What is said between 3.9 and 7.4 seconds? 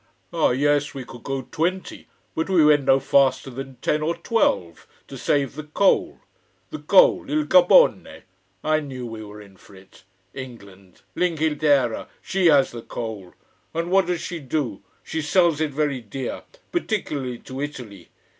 or twelve, to save the coal. The coal